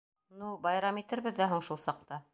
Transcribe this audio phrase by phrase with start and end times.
[0.43, 2.25] Ну, байрам итербеҙ ҙә һуң шул саҡта.